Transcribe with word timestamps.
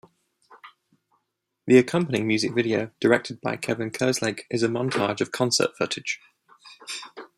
The 1.67 1.77
accompanying 1.77 2.25
music 2.25 2.55
video, 2.55 2.89
directed 2.99 3.39
by 3.39 3.55
Kevin 3.57 3.91
Kerslake, 3.91 4.45
is 4.49 4.63
a 4.63 4.67
montage 4.67 5.21
of 5.21 5.31
concert 5.31 5.77
footage. 5.77 6.19